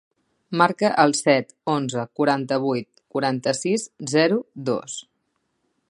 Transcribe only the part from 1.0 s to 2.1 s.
el set, onze,